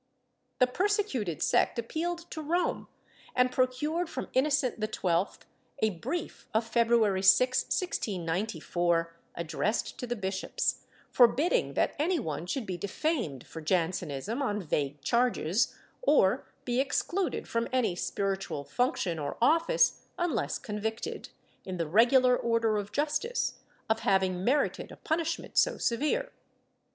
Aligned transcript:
The 0.57 0.65
persecuted 0.65 1.43
sect 1.43 1.77
appealed 1.77 2.27
to 2.31 2.41
Rome 2.41 2.87
and 3.35 3.51
procured 3.51 4.09
from 4.09 4.29
Innocent 4.33 4.83
XII 4.83 5.25
a 5.83 5.91
brief 5.91 6.47
of 6.55 6.65
February 6.65 7.21
6, 7.21 7.65
1694, 7.65 9.13
addressed 9.35 9.99
to 9.99 10.07
the 10.07 10.15
bishops, 10.15 10.87
forbidding 11.11 11.75
that 11.75 11.93
any 11.99 12.17
one 12.17 12.47
should 12.47 12.65
be 12.65 12.77
defamed 12.77 13.45
for 13.45 13.61
Jansenism 13.61 14.41
on 14.41 14.63
vague 14.63 15.01
charges, 15.03 15.75
or 16.01 16.47
be 16.65 16.79
excluded 16.79 17.47
from 17.47 17.67
any 17.71 17.95
spiritual 17.95 18.63
function 18.63 19.19
or 19.19 19.37
office 19.39 20.07
unless 20.17 20.57
convicted, 20.57 21.29
in 21.63 21.77
the 21.77 21.85
regular 21.85 22.35
order 22.35 22.77
of 22.77 22.91
justice, 22.91 23.59
of 23.87 23.99
having 23.99 24.43
merited 24.43 24.91
a 24.91 24.97
punishment 24.97 25.59
so 25.59 25.77
severe. 25.77 26.31